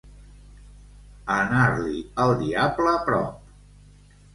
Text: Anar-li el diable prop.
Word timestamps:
Anar-li 1.35 2.03
el 2.27 2.37
diable 2.43 2.99
prop. 3.09 3.41